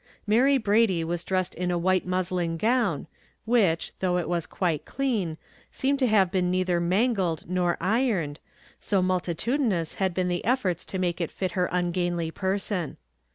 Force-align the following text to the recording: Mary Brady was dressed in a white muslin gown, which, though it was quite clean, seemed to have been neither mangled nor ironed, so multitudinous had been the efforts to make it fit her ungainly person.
Mary 0.25 0.57
Brady 0.57 1.03
was 1.03 1.23
dressed 1.23 1.53
in 1.53 1.69
a 1.69 1.77
white 1.77 2.07
muslin 2.07 2.57
gown, 2.57 3.05
which, 3.45 3.91
though 3.99 4.17
it 4.17 4.27
was 4.27 4.47
quite 4.47 4.83
clean, 4.83 5.37
seemed 5.69 5.99
to 5.99 6.07
have 6.07 6.31
been 6.31 6.49
neither 6.49 6.79
mangled 6.79 7.47
nor 7.47 7.77
ironed, 7.79 8.39
so 8.79 9.03
multitudinous 9.03 9.93
had 10.01 10.15
been 10.15 10.27
the 10.27 10.43
efforts 10.43 10.85
to 10.85 10.97
make 10.97 11.21
it 11.21 11.29
fit 11.29 11.51
her 11.51 11.67
ungainly 11.71 12.31
person. 12.31 12.97